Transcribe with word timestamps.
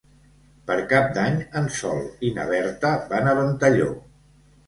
Per 0.69 0.75
Cap 0.93 1.09
d'Any 1.17 1.35
en 1.59 1.67
Sol 1.75 2.01
i 2.29 2.33
na 2.37 2.45
Berta 2.53 2.93
van 3.13 3.29
a 3.29 3.35
Ventalló. 3.41 3.93